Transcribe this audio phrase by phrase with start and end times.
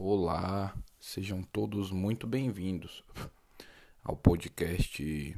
[0.00, 3.02] Olá, sejam todos muito bem-vindos
[4.04, 5.36] ao podcast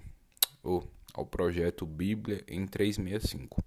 [0.62, 3.65] ou ao projeto Bíblia em 365.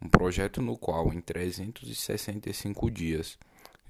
[0.00, 3.38] Um projeto no qual em 365 dias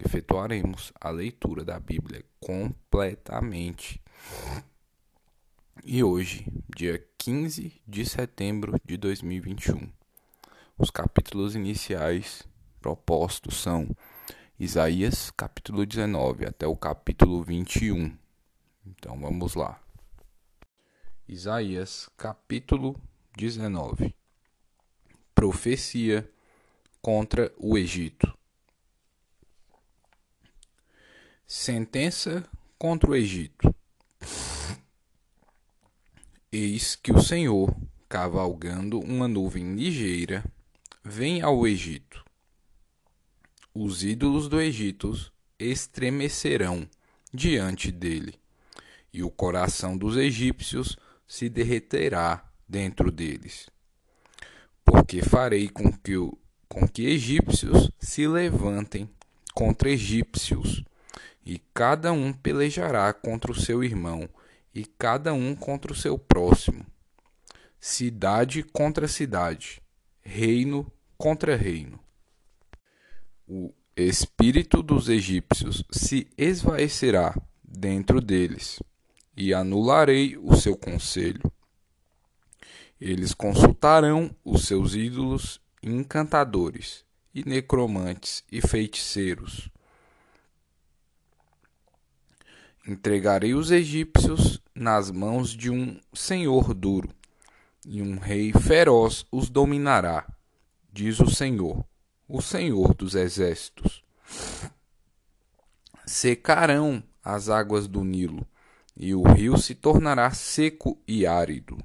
[0.05, 4.03] efetuaremos a leitura da Bíblia completamente.
[5.85, 6.45] E hoje,
[6.77, 9.89] dia 15 de setembro de 2021,
[10.77, 12.43] os capítulos iniciais
[12.81, 13.89] propostos são
[14.63, 18.15] Isaías capítulo 19 até o capítulo 21.
[18.87, 19.83] Então vamos lá.
[21.27, 22.95] Isaías capítulo
[23.39, 24.15] 19
[25.35, 26.31] Profecia
[27.01, 28.37] contra o Egito.
[31.47, 32.47] Sentença
[32.79, 33.75] contra o Egito.
[36.53, 37.75] Eis que o Senhor,
[38.11, 40.45] cavalgando uma nuvem ligeira,
[41.03, 42.23] vem ao Egito
[43.73, 45.15] os ídolos do Egito
[45.57, 46.89] estremecerão
[47.33, 48.35] diante dele,
[49.13, 50.97] e o coração dos egípcios
[51.27, 53.71] se derreterá dentro deles.
[54.85, 56.15] Porque farei com que,
[56.69, 59.09] com que egípcios se levantem
[59.55, 60.83] contra egípcios,
[61.47, 64.29] e cada um pelejará contra o seu irmão,
[64.75, 66.85] e cada um contra o seu próximo,
[67.79, 69.81] cidade contra cidade,
[70.23, 72.01] reino contra reino
[73.53, 77.35] o espírito dos egípcios se esvaecerá
[77.65, 78.81] dentro deles,
[79.37, 81.53] e anularei o seu conselho.
[83.01, 89.69] Eles consultarão os seus ídolos encantadores, e necromantes e feiticeiros.
[92.87, 97.11] Entregarei os egípcios nas mãos de um senhor duro,
[97.85, 100.25] e um rei feroz os dominará,
[100.93, 101.85] diz o Senhor
[102.33, 104.05] o Senhor dos Exércitos.
[106.07, 108.47] Secarão as águas do Nilo,
[108.97, 111.77] e o rio se tornará seco e árido.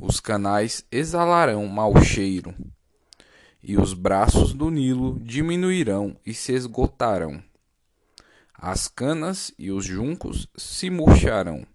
[0.00, 2.54] Os canais exalarão mau cheiro,
[3.60, 7.42] e os braços do Nilo diminuirão e se esgotarão.
[8.54, 11.66] As canas e os juncos se murcharão.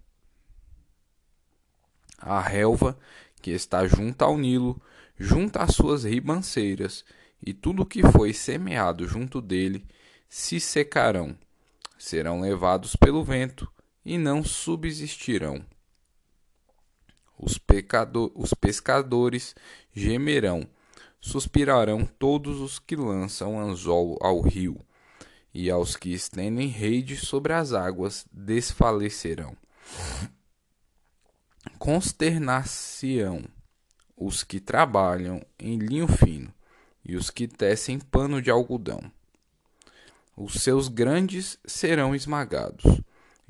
[2.18, 2.98] A relva
[3.42, 4.80] que está junto ao Nilo
[5.18, 7.04] junto às suas ribanceiras,
[7.40, 9.84] e tudo o que foi semeado junto dele
[10.28, 11.36] se secarão,
[11.98, 13.70] serão levados pelo vento
[14.04, 15.64] e não subsistirão.
[17.38, 19.54] Os, pecador, os pescadores
[19.92, 20.66] gemerão,
[21.20, 24.80] suspirarão todos os que lançam anzol ao rio,
[25.52, 29.56] e aos que estendem rede sobre as águas desfalecerão.
[31.78, 33.44] Consternar-se-ão
[34.16, 36.52] os que trabalham em linho fino
[37.04, 39.00] e os que tecem pano de algodão.
[40.36, 43.00] Os seus grandes serão esmagados,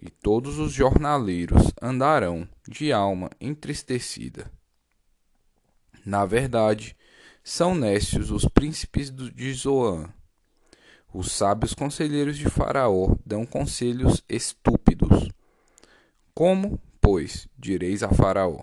[0.00, 4.50] e todos os jornaleiros andarão de alma entristecida.
[6.04, 6.96] Na verdade,
[7.42, 10.12] são nécios os príncipes de Zoan.
[11.12, 15.28] Os sábios conselheiros de Faraó dão conselhos estúpidos.
[16.34, 18.60] Como, pois, direis a Faraó: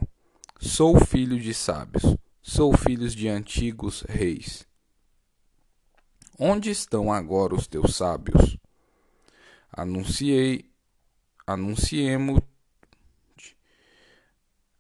[0.63, 4.63] Sou filho de sábios, sou filho de antigos reis.
[6.37, 8.57] Onde estão agora os teus sábios?
[9.71, 10.69] Anunciei,
[11.47, 12.39] anunciemo,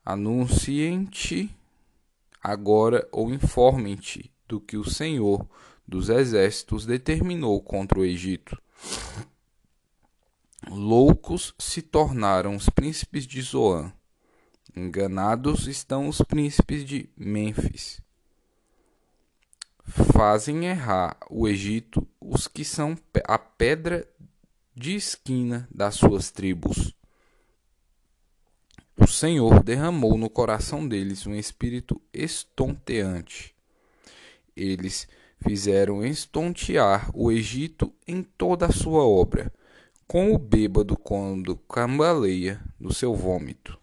[0.05, 1.49] anunciem-te
[2.43, 5.49] agora ou informem-te do que o Senhor
[5.87, 8.55] dos exércitos determinou contra o Egito.
[10.69, 13.91] Loucos se tornaram os príncipes de Zoan
[14.73, 17.99] Enganados estão os príncipes de Mênfis.
[19.83, 24.07] Fazem errar o Egito os que são a pedra
[24.73, 26.95] de esquina das suas tribos.
[28.95, 33.53] O Senhor derramou no coração deles um espírito estonteante.
[34.55, 35.05] Eles
[35.43, 39.51] fizeram estontear o Egito em toda a sua obra,
[40.07, 43.80] com o bêbado quando cambaleia no seu vômito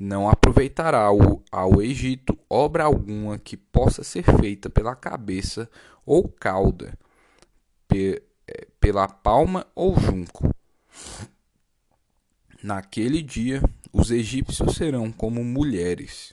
[0.00, 5.68] não aproveitará ao, ao Egito obra alguma que possa ser feita pela cabeça
[6.06, 6.96] ou cauda,
[7.88, 10.54] pe, é, pela palma ou junco.
[12.62, 13.60] Naquele dia,
[13.92, 16.32] os egípcios serão como mulheres,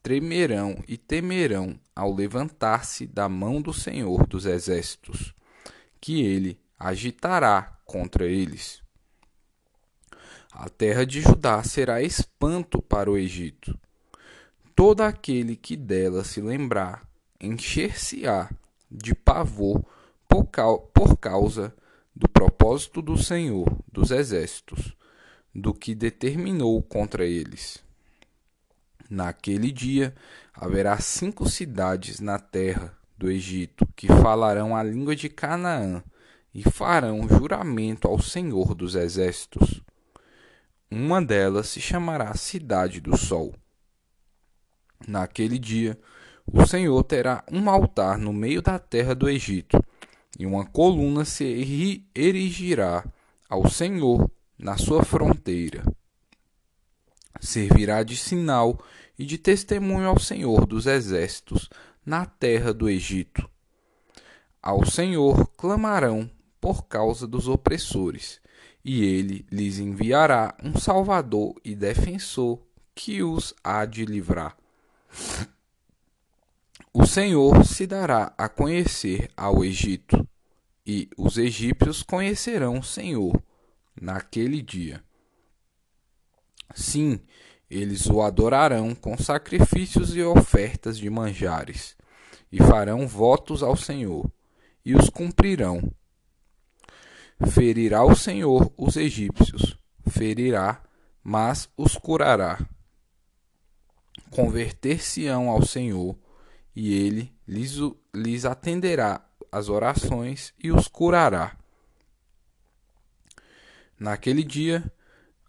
[0.00, 5.34] tremerão e temerão ao levantar-se da mão do Senhor dos Exércitos,
[6.00, 8.85] que ele agitará contra eles.
[10.58, 13.78] A terra de Judá será espanto para o Egito.
[14.74, 17.06] Todo aquele que dela se lembrar
[17.38, 18.48] encher-se-á
[18.90, 19.84] de pavor
[20.26, 20.46] por,
[21.18, 21.74] causa
[22.14, 24.96] do propósito do Senhor dos Exércitos,
[25.54, 27.84] do que determinou contra eles.
[29.10, 30.14] Naquele dia
[30.54, 36.02] haverá cinco cidades na terra do Egito que falarão a língua de Canaã
[36.54, 39.82] e farão juramento ao Senhor dos Exércitos.
[40.90, 43.52] Uma delas se chamará Cidade do Sol.
[45.06, 45.98] Naquele dia,
[46.46, 49.82] o Senhor terá um altar no meio da terra do Egito,
[50.38, 53.04] e uma coluna se erigirá
[53.48, 55.82] ao Senhor na sua fronteira.
[57.40, 58.80] Servirá de sinal
[59.18, 61.68] e de testemunho ao Senhor dos exércitos
[62.04, 63.50] na terra do Egito.
[64.62, 66.30] Ao Senhor clamarão
[66.60, 68.40] por causa dos opressores,
[68.88, 72.60] e ele lhes enviará um Salvador e defensor
[72.94, 74.56] que os há de livrar.
[76.94, 80.24] O Senhor se dará a conhecer ao Egito,
[80.86, 83.42] e os egípcios conhecerão o Senhor
[84.00, 85.02] naquele dia.
[86.72, 87.18] Sim,
[87.68, 91.96] eles o adorarão com sacrifícios e ofertas de manjares,
[92.52, 94.30] e farão votos ao Senhor,
[94.84, 95.82] e os cumprirão.
[97.44, 99.78] Ferirá o Senhor os egípcios,
[100.08, 100.82] ferirá,
[101.22, 102.58] mas os curará.
[104.30, 106.16] Converter-se-ão ao Senhor,
[106.74, 107.74] e ele lhes,
[108.14, 111.56] lhes atenderá as orações e os curará.
[113.98, 114.92] Naquele dia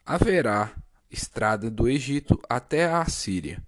[0.05, 0.73] haverá
[1.09, 3.61] estrada do Egito até a Assíria.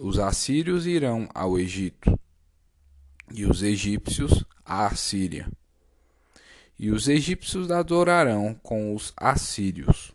[0.00, 2.18] Os assírios irão ao Egito,
[3.32, 5.50] e os egípcios à Assíria.
[6.82, 10.14] E os egípcios adorarão com os assírios.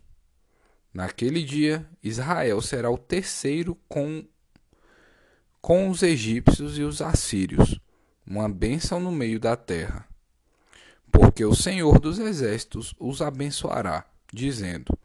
[0.91, 4.25] Naquele dia, Israel será o terceiro com,
[5.61, 7.79] com os egípcios e os assírios,
[8.25, 10.07] uma bênção no meio da terra.
[11.11, 14.03] Porque o Senhor dos exércitos os abençoará,
[14.33, 14.97] dizendo: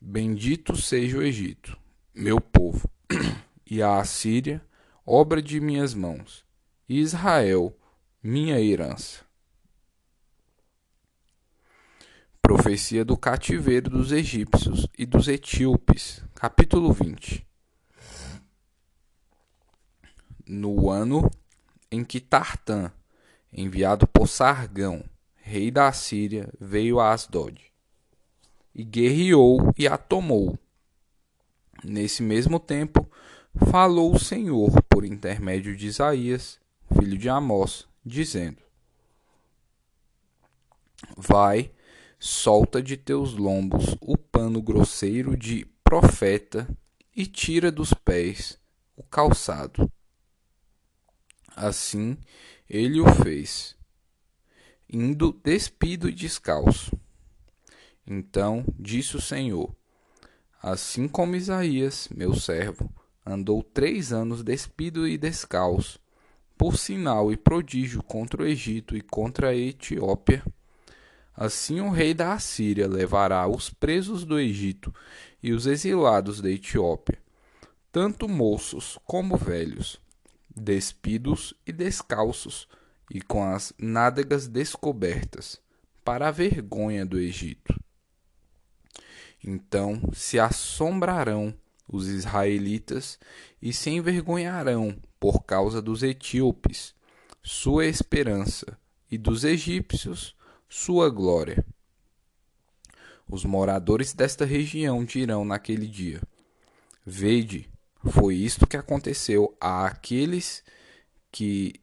[0.00, 1.78] Bendito seja o Egito,
[2.14, 2.88] meu povo,
[3.70, 4.64] e a Assíria,
[5.04, 6.42] obra de minhas mãos,
[6.88, 7.76] e Israel,
[8.22, 9.25] minha herança.
[12.46, 17.44] Profecia do cativeiro dos egípcios e dos etíopes, capítulo 20.
[20.46, 21.28] No ano
[21.90, 22.92] em que Tartã,
[23.52, 25.02] enviado por Sargão,
[25.34, 27.60] rei da Assíria, veio a Asdod
[28.72, 30.56] e guerreou e a tomou.
[31.82, 33.10] Nesse mesmo tempo,
[33.68, 36.60] falou o Senhor por intermédio de Isaías,
[36.96, 38.62] filho de Amós, dizendo:
[41.16, 41.72] Vai,
[42.18, 46.68] solta de teus lombos o pano grosseiro de profeta
[47.14, 48.58] e tira dos pés
[48.96, 49.90] o calçado.
[51.54, 52.16] Assim
[52.68, 53.76] ele o fez,
[54.92, 56.98] indo despido e descalço.
[58.06, 59.74] Então disse o Senhor:
[60.62, 62.92] Assim como Isaías, meu servo,
[63.24, 66.00] andou três anos despido e descalço,
[66.56, 70.44] por sinal e prodígio contra o Egito e contra a Etiópia,
[71.36, 74.94] assim o rei da Assíria levará os presos do Egito
[75.42, 77.18] e os exilados da Etiópia,
[77.92, 80.00] tanto moços como velhos,
[80.54, 82.66] despidos e descalços,
[83.10, 85.60] e com as nádegas descobertas,
[86.04, 87.78] para a vergonha do Egito.
[89.44, 91.54] Então se assombrarão
[91.88, 93.18] os israelitas
[93.62, 96.94] e se envergonharão por causa dos etíopes,
[97.42, 98.76] sua esperança,
[99.10, 100.35] e dos egípcios,
[100.68, 101.64] sua glória.
[103.28, 106.22] Os moradores desta região dirão naquele dia:
[107.04, 107.68] Vede,
[108.04, 110.62] foi isto que aconteceu a aqueles
[111.30, 111.74] que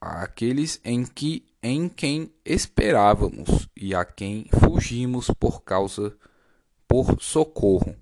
[0.00, 6.16] aqueles em que em quem esperávamos e a quem fugimos por causa
[6.88, 7.96] por socorro,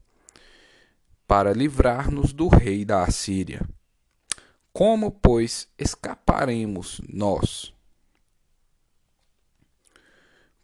[1.27, 3.61] para livrar-nos do rei da Assíria.
[4.73, 7.73] Como, pois, escaparemos nós?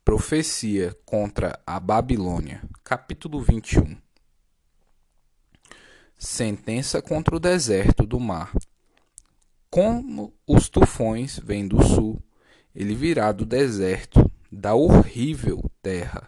[0.06, 3.96] Profecia contra a Babilônia, capítulo 21.
[6.16, 8.52] Sentença contra o deserto do mar.
[9.68, 12.22] Como os tufões vêm do sul,
[12.72, 16.24] ele virá do deserto, da horrível terra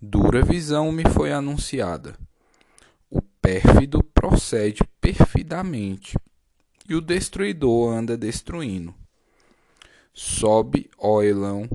[0.00, 2.16] Dura visão me foi anunciada.
[3.10, 6.16] O pérfido procede perfidamente,
[6.88, 8.94] e o destruidor anda destruindo.
[10.14, 11.68] Sobe, ó Elão,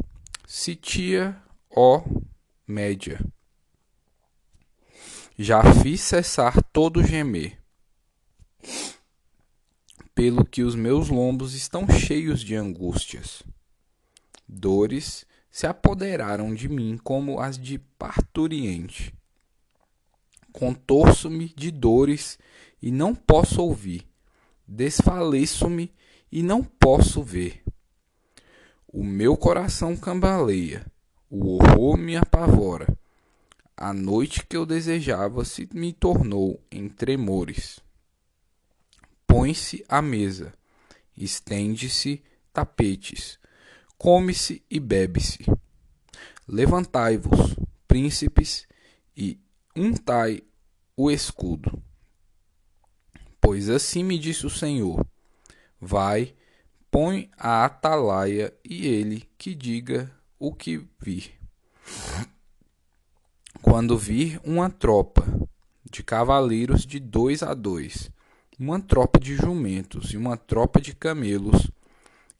[0.47, 2.01] sitia, ó
[2.65, 3.19] Média.
[5.37, 7.59] Já fiz cessar todo gemer.
[10.19, 13.41] pelo que os meus lombos estão cheios de angústias.
[14.45, 19.13] Dores se apoderaram de mim como as de parturiente.
[20.51, 22.37] Contorço-me de dores
[22.81, 24.05] e não posso ouvir.
[24.67, 25.89] Desfaleço-me
[26.29, 27.63] e não posso ver.
[28.91, 30.83] O meu coração cambaleia,
[31.29, 32.87] o horror me apavora.
[33.77, 37.79] A noite que eu desejava se me tornou em tremores.
[39.27, 40.51] Põe-se a mesa,
[41.15, 43.37] estende-se tapetes,
[43.95, 45.45] come-se e bebe-se.
[46.47, 47.55] Levantai-vos,
[47.87, 48.67] príncipes,
[49.15, 49.39] e
[49.75, 50.41] untai
[50.97, 51.79] o escudo.
[53.39, 55.05] Pois assim me disse o Senhor:
[55.79, 56.33] Vai,
[56.91, 61.39] põe a atalaia, e ele que diga o que vir.
[63.61, 65.25] Quando vir uma tropa
[65.83, 68.11] de cavaleiros de dois a dois,
[68.59, 71.69] uma tropa de jumentos e uma tropa de camelos,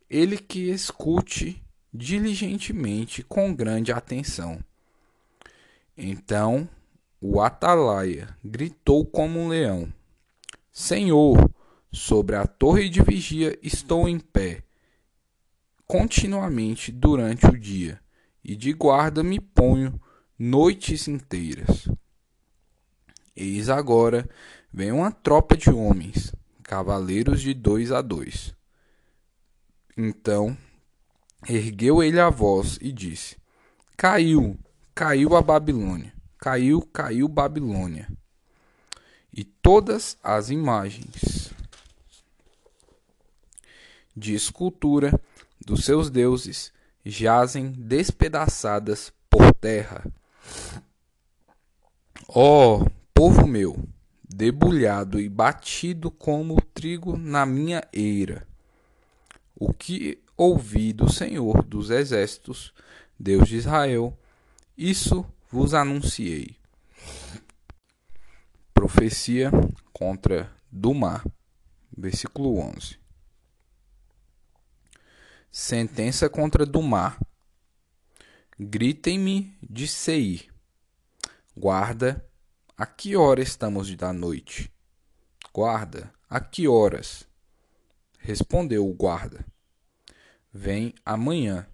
[0.10, 1.64] ele que escute
[1.94, 4.64] diligentemente com grande atenção.
[5.98, 6.68] Então
[7.22, 9.92] o atalaia gritou como um leão:
[10.72, 11.50] Senhor,
[11.92, 14.64] sobre a torre de vigia estou em pé
[15.90, 18.00] continuamente durante o dia,
[18.44, 20.00] e de guarda me ponho
[20.38, 21.90] noites inteiras.
[23.36, 24.30] Eis agora
[24.72, 26.32] vem uma tropa de homens,
[26.62, 28.56] cavaleiros de dois a dois.
[29.98, 30.56] Então
[31.48, 33.36] ergueu ele a voz e disse:
[33.98, 34.60] Caiu,
[34.94, 38.08] caiu a Babilônia, caiu, caiu Babilônia.
[39.34, 41.52] E todas as imagens
[44.16, 45.20] de escultura
[45.66, 46.72] dos seus deuses
[47.06, 50.06] jazem despedaçadas por terra.
[52.28, 53.84] Ó oh, povo meu,
[54.24, 58.48] debulhado e batido como trigo na minha eira,
[59.56, 62.74] o que ouvi do Senhor dos exércitos,
[63.20, 64.18] Deus de Israel,
[64.78, 66.56] isso vos anunciei.
[68.74, 69.52] Profecia
[69.92, 71.26] contra Dumar,
[71.98, 72.99] versículo 11.
[75.52, 77.20] Sentença contra Dumar.
[78.60, 80.54] Gritem-me de Seir.
[81.58, 82.24] Guarda,
[82.78, 84.72] a que hora estamos da noite?
[85.52, 87.28] Guarda, a que horas?
[88.20, 89.44] Respondeu o guarda.
[90.54, 91.68] Vem amanhã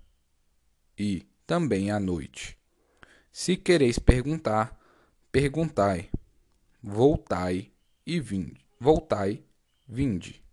[0.98, 2.58] e também à noite.
[3.30, 4.80] Se quereis perguntar,
[5.34, 6.10] perguntai.
[6.82, 7.74] Voltai
[8.06, 8.66] e vinde.
[8.80, 9.44] Voltai,
[9.86, 10.45] vinde.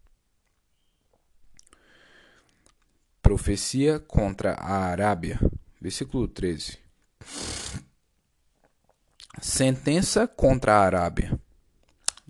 [3.32, 5.40] Profecia contra a Arábia,
[5.80, 6.78] versículo 13.
[9.40, 11.40] Sentença contra a Arábia.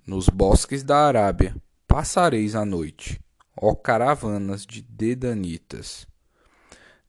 [0.07, 1.57] Nos bosques da Arábia
[1.89, 3.21] passareis a noite,
[3.57, 6.07] ó caravanas de dedanitas.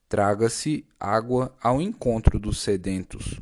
[0.09, 3.39] Traga-se água ao encontro dos sedentos.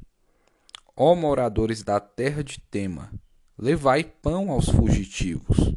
[0.97, 3.09] Ó moradores da terra de Tema,
[3.57, 5.73] levai pão aos fugitivos,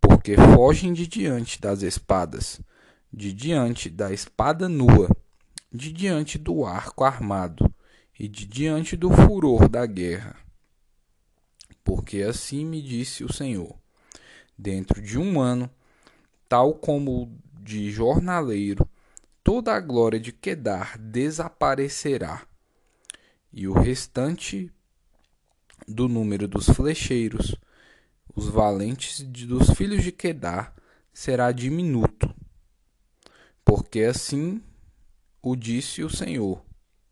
[0.00, 2.60] porque fogem de diante das espadas
[3.12, 5.14] de diante da espada nua,
[5.70, 7.72] de diante do arco armado
[8.18, 10.36] e de diante do furor da guerra.
[11.84, 13.76] Porque assim me disse o Senhor:
[14.56, 15.68] dentro de um ano,
[16.48, 18.88] tal como de jornaleiro,
[19.44, 22.46] toda a glória de Quedar desaparecerá,
[23.52, 24.72] e o restante
[25.86, 27.54] do número dos flecheiros,
[28.34, 30.74] os valentes dos filhos de Quedar,
[31.12, 32.34] será diminuto
[33.64, 34.62] porque assim
[35.40, 36.62] o disse o Senhor,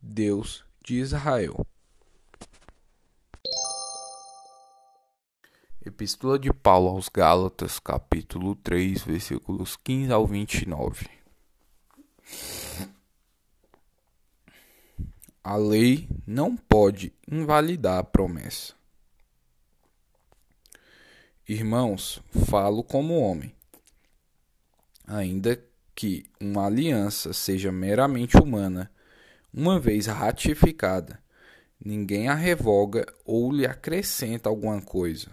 [0.01, 1.67] Deus de Israel.
[5.85, 11.09] Epístola de Paulo aos Gálatas, capítulo 3, versículos 15 ao 29.
[15.43, 18.75] A lei não pode invalidar a promessa.
[21.49, 23.53] Irmãos, falo como homem,
[25.07, 25.57] ainda
[26.01, 28.91] que uma aliança seja meramente humana,
[29.53, 31.23] uma vez ratificada,
[31.79, 35.29] ninguém a revoga ou lhe acrescenta alguma coisa.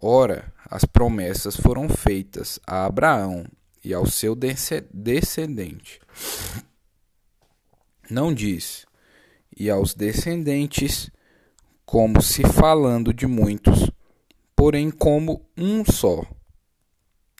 [0.00, 3.46] Ora, as promessas foram feitas a Abraão
[3.84, 6.00] e ao seu descendente.
[8.08, 8.86] Não diz,
[9.54, 11.10] e aos descendentes,
[11.84, 13.90] como se falando de muitos,
[14.56, 16.24] porém como um só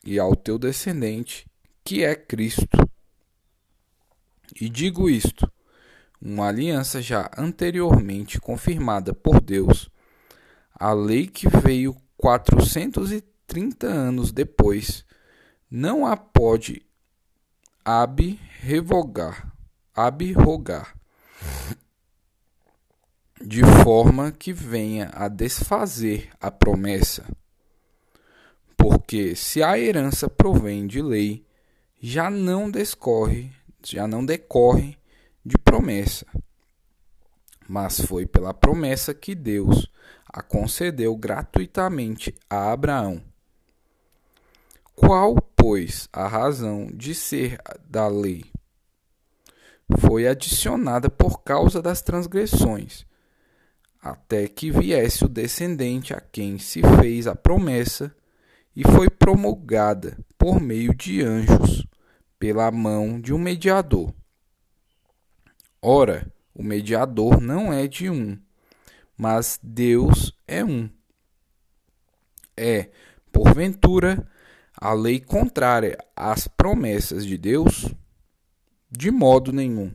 [0.05, 1.49] e ao teu descendente,
[1.83, 2.77] que é Cristo.
[4.59, 5.51] E digo isto:
[6.21, 9.89] uma aliança já anteriormente confirmada por Deus,
[10.73, 13.11] a lei que veio 400
[13.47, 15.05] trinta anos depois,
[15.69, 16.85] não a pode
[17.83, 19.53] ab-revogar,
[19.93, 20.95] abrogar,
[23.39, 27.25] de forma que venha a desfazer a promessa.
[28.87, 31.43] Porque se a herança provém de lei,
[31.99, 33.51] já não descorre,
[33.83, 34.95] já não decorre
[35.43, 36.23] de promessa.
[37.67, 39.91] Mas foi pela promessa que Deus
[40.27, 43.23] a concedeu gratuitamente a Abraão.
[44.93, 47.57] Qual, pois, a razão de ser
[47.89, 48.45] da lei?
[49.97, 53.03] Foi adicionada por causa das transgressões,
[53.99, 58.15] até que viesse o descendente a quem se fez a promessa,
[58.75, 61.87] e foi promulgada por meio de anjos,
[62.37, 64.13] pela mão de um mediador.
[65.81, 68.37] Ora, o mediador não é de um,
[69.17, 70.89] mas Deus é um.
[72.57, 72.89] É,
[73.31, 74.27] porventura,
[74.75, 77.93] a lei contrária às promessas de Deus?
[78.89, 79.93] De modo nenhum.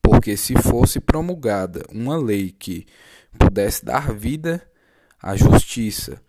[0.00, 2.86] Porque se fosse promulgada uma lei que
[3.38, 4.66] pudesse dar vida
[5.20, 6.22] à justiça,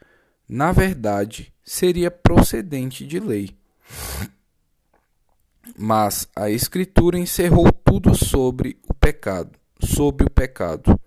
[0.49, 3.55] na verdade seria procedente de lei.
[5.77, 10.99] Mas a Escritura encerrou tudo sobre o pecado, sobre o pecado,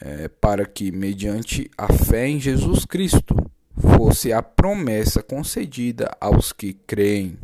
[0.00, 3.36] é, para que, mediante a fé em Jesus Cristo,
[3.78, 7.38] fosse a promessa concedida aos que creem.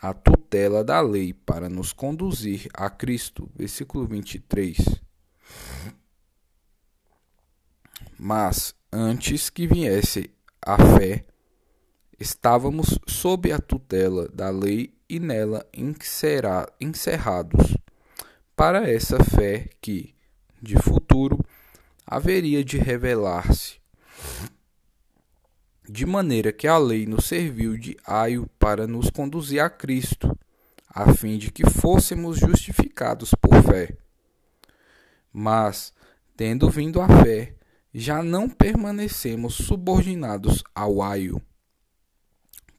[0.00, 3.50] A tutela da lei para nos conduzir a Cristo.
[3.56, 5.05] Versículo 23.
[8.18, 10.30] Mas antes que viesse
[10.62, 11.24] a fé,
[12.18, 15.66] estávamos sob a tutela da lei e nela
[16.80, 17.76] encerrados,
[18.56, 20.14] para essa fé que,
[20.62, 21.38] de futuro,
[22.06, 23.76] haveria de revelar-se.
[25.88, 30.36] De maneira que a lei nos serviu de aio para nos conduzir a Cristo,
[30.88, 33.96] a fim de que fôssemos justificados por fé.
[35.30, 35.92] Mas,
[36.34, 37.54] tendo vindo a fé,
[37.98, 41.40] já não permanecemos subordinados ao aio.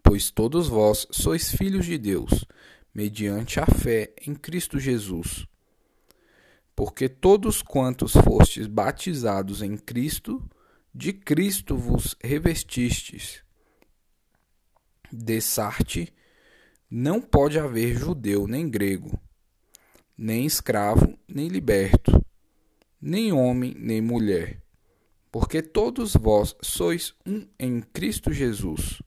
[0.02, 2.46] Pois todos vós sois filhos de Deus,
[2.94, 5.48] mediante a fé em Cristo Jesus
[6.78, 10.48] porque todos quantos fostes batizados em Cristo,
[10.94, 13.44] de Cristo vos revestistes.
[15.12, 16.14] Dessarte,
[16.88, 19.20] não pode haver judeu nem grego,
[20.16, 22.24] nem escravo nem liberto,
[23.02, 24.62] nem homem nem mulher,
[25.32, 29.02] porque todos vós sois um em Cristo Jesus.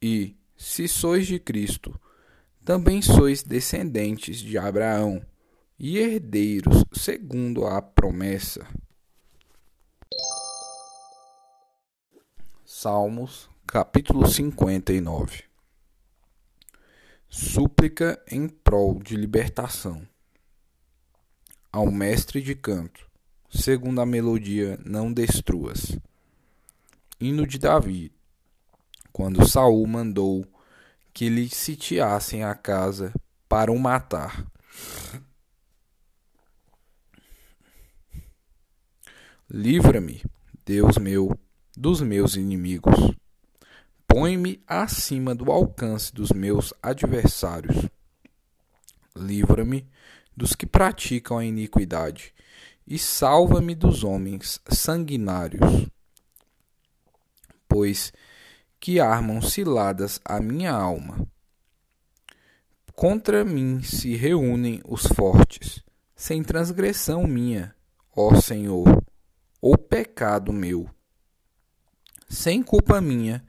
[0.00, 1.98] E, se sois de Cristo,
[2.64, 5.24] também sois descendentes de Abraão
[5.78, 8.66] e herdeiros segundo a promessa.
[12.64, 15.44] Salmos, capítulo 59
[17.28, 20.06] Súplica em prol de libertação.
[21.70, 23.05] Ao mestre de canto,
[23.50, 25.98] segundo a melodia Não Destruas.
[27.20, 28.12] Hino de Davi,
[29.12, 30.46] quando Saul mandou
[31.14, 33.12] que lhe sitiassem a casa
[33.48, 34.44] para o matar.
[39.48, 40.22] Livra-me,
[40.64, 41.38] Deus meu,
[41.74, 43.14] dos meus inimigos.
[44.06, 47.88] Põe-me acima do alcance dos meus adversários.
[49.14, 49.88] Livra-me
[50.36, 52.34] dos que praticam a iniquidade
[52.86, 55.88] e salva-me dos homens sanguinários.
[57.68, 58.12] Pois
[58.78, 61.26] que armam ciladas a minha alma.
[62.94, 65.82] Contra mim se reúnem os fortes,
[66.14, 67.74] sem transgressão minha,
[68.14, 69.04] ó Senhor
[69.60, 70.88] o pecado meu.
[72.28, 73.44] Sem culpa minha,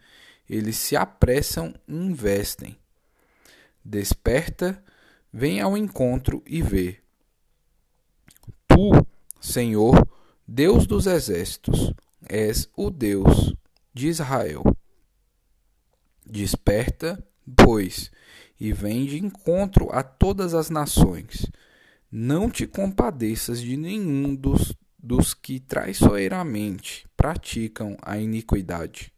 [0.50, 2.78] eles se apressam e investem.
[3.84, 4.84] Desperta,
[5.32, 7.00] vem ao encontro e vê.
[8.68, 9.07] Tu,
[9.40, 10.08] Senhor,
[10.48, 11.94] Deus dos exércitos,
[12.28, 13.54] és o Deus
[13.94, 14.64] de Israel.
[16.26, 17.24] Desperta,
[17.56, 18.12] pois,
[18.60, 21.46] e vem de encontro a todas as nações.
[22.12, 24.74] Não te compadeças de nenhum dos
[25.08, 29.14] dos que traiçoeiramente praticam a iniquidade.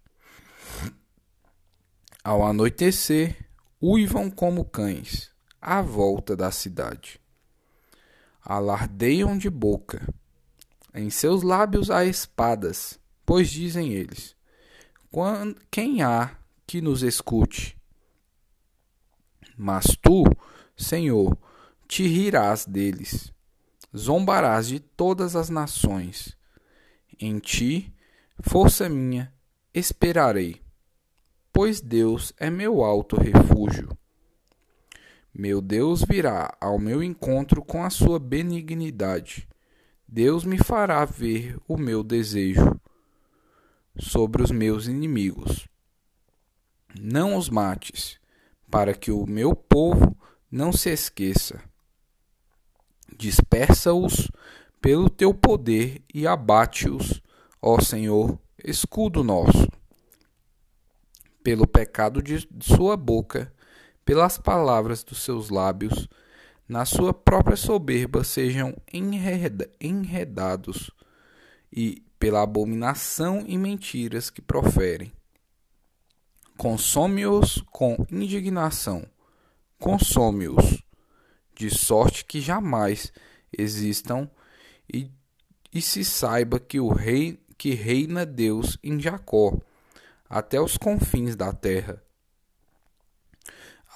[2.24, 3.36] Ao anoitecer,
[3.82, 7.19] uivam como cães à volta da cidade.
[8.50, 10.12] Alardeiam de boca.
[10.94, 14.36] Em seus lábios há espadas, pois dizem eles:
[15.70, 16.32] Quem há
[16.66, 17.78] que nos escute?
[19.56, 20.24] Mas tu,
[20.76, 21.38] Senhor,
[21.88, 23.32] te rirás deles
[23.96, 26.38] zombarás de todas as nações.
[27.20, 27.94] Em ti,
[28.40, 29.34] força minha,
[29.74, 30.62] esperarei,
[31.52, 33.98] pois Deus é meu alto refúgio.
[35.34, 39.48] Meu Deus virá ao meu encontro com a sua benignidade.
[40.08, 42.80] Deus me fará ver o meu desejo
[43.98, 45.68] sobre os meus inimigos.
[47.00, 48.20] Não os mates,
[48.70, 50.18] para que o meu povo
[50.52, 51.62] não se esqueça.
[53.16, 54.32] Dispersa-os
[54.82, 57.22] pelo teu poder e abate-os,
[57.62, 59.68] ó Senhor, escudo nosso.
[61.44, 63.54] Pelo pecado de sua boca,
[64.10, 66.10] pelas palavras dos seus lábios,
[66.68, 68.76] na sua própria soberba sejam
[69.80, 70.90] enredados
[71.72, 75.14] e pela abominação e mentiras que proferem.
[76.58, 79.06] Consome-os com indignação,
[79.78, 80.84] consome-os,
[81.54, 83.14] de sorte que jamais
[83.56, 84.28] existam
[84.92, 85.12] e,
[85.72, 89.56] e se saiba que o rei que reina Deus em Jacó,
[90.28, 92.02] até os confins da terra.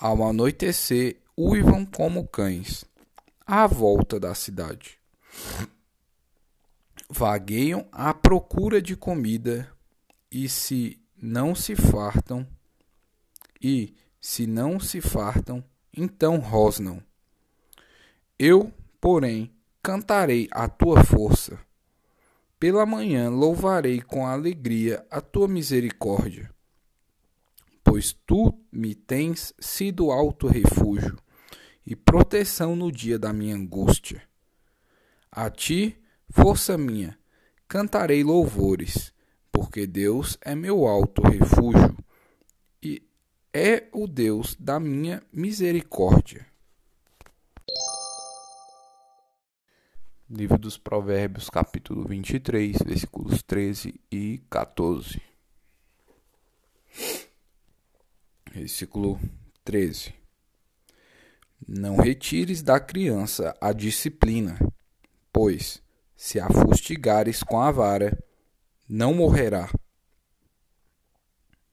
[0.04, 2.84] Ao anoitecer, uivam como cães,
[3.48, 5.00] à volta da cidade.
[7.10, 9.72] Vagueiam à procura de comida,
[10.30, 12.46] e se não se fartam,
[13.62, 15.64] e se não se fartam,
[15.96, 17.02] então rosnam.
[18.38, 21.58] Eu, porém, cantarei a tua força.
[22.60, 26.54] Pela manhã louvarei com alegria a tua misericórdia,
[27.94, 31.16] pois tu me tens sido alto refúgio
[31.86, 34.24] e proteção no dia da minha angústia.
[35.32, 35.96] A ti,
[36.28, 37.16] força minha,
[37.68, 39.14] cantarei louvores,
[39.52, 41.96] porque Deus é meu alto refúgio
[42.82, 43.08] e
[43.54, 46.48] é o Deus da minha misericórdia.
[50.28, 55.33] Livro dos Provérbios, capítulo 23, versículos 13 e 14.
[58.54, 59.20] Versículo
[59.66, 60.14] 13.
[61.68, 64.60] Não retires da criança a disciplina,
[65.32, 65.82] pois,
[66.16, 68.16] se a fustigares com a vara,
[68.88, 69.68] não morrerá.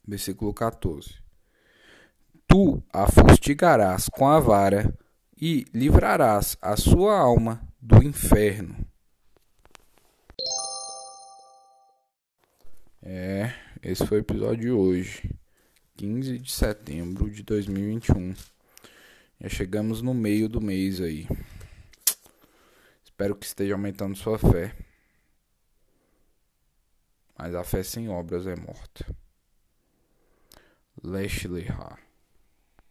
[0.08, 1.22] Versículo 14.
[2.48, 4.90] Tu a fustigarás com a vara
[5.36, 8.74] e livrarás a sua alma do inferno.
[13.02, 15.39] É, esse foi o episódio de hoje,
[16.00, 18.34] 15 de setembro de 2021.
[19.38, 21.28] Já chegamos no meio do mês aí.
[23.04, 24.74] Espero que esteja aumentando sua fé.
[27.36, 29.14] Mas a fé sem obras é morta.
[31.04, 31.98] Leslie Ha.